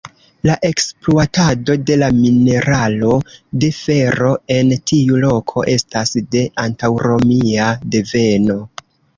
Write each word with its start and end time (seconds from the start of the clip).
La 0.49 0.53
ekspluatado 0.67 1.75
de 1.89 1.97
la 2.03 2.07
mineralo 2.21 3.11
de 3.65 3.69
fero 3.81 4.31
en 4.57 4.73
tiu 4.93 5.21
loko 5.27 5.67
estas 5.77 6.15
de 6.37 6.45
antaŭromia 6.65 7.71
deveno. 7.99 8.59